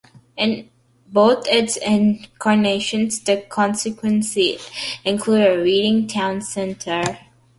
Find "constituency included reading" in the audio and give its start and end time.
3.49-6.07